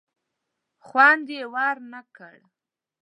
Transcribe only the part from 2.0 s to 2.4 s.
کړ.